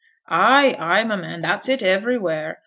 'Ay, 0.29 0.73
ay, 0.79 1.03
my 1.03 1.15
man. 1.15 1.41
That's 1.41 1.69
it 1.69 1.83
everywhere. 1.83 2.57